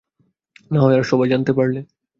[0.71, 1.79] নাহয় আর-সবাই জানতে পারলে।